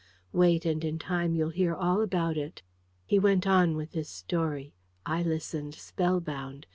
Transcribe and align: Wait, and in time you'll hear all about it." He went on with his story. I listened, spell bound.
Wait, 0.33 0.65
and 0.65 0.83
in 0.83 0.97
time 0.97 1.35
you'll 1.35 1.51
hear 1.51 1.75
all 1.75 2.01
about 2.01 2.35
it." 2.35 2.63
He 3.05 3.19
went 3.19 3.45
on 3.45 3.75
with 3.75 3.93
his 3.93 4.09
story. 4.09 4.73
I 5.05 5.21
listened, 5.21 5.75
spell 5.75 6.19
bound. 6.19 6.65